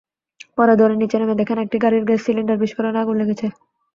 পরে 0.57 0.73
দৌড়ে 0.79 0.95
নিচে 1.01 1.17
নেমে 1.19 1.39
দেখেন, 1.41 1.57
একটি 1.59 1.77
গাড়ির 1.83 2.03
গ্যাস 2.07 2.21
সিলিন্ডার 2.25 2.61
বিস্ফোরণে 2.61 2.99
আগুন 3.03 3.15
লেগেছে। 3.21 3.47